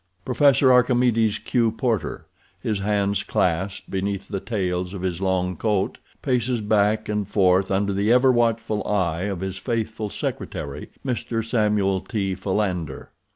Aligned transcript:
Professor 0.25 0.71
Archimedes 0.73 1.37
Q. 1.37 1.71
Porter, 1.73 2.25
his 2.59 2.79
hands 2.79 3.21
clasped 3.21 3.87
beneath 3.91 4.29
the 4.29 4.39
tails 4.39 4.95
of 4.95 5.03
his 5.03 5.21
long 5.21 5.55
coat, 5.55 5.99
paces 6.23 6.59
back 6.59 7.07
and 7.07 7.29
forth 7.29 7.69
under 7.69 7.93
the 7.93 8.11
ever 8.11 8.31
watchful 8.31 8.83
eye 8.87 9.25
of 9.25 9.41
his 9.41 9.59
faithful 9.59 10.09
secretary, 10.09 10.89
Mr. 11.05 11.45
Samuel 11.45 12.01
T. 12.01 12.33
Philander. 12.33 13.11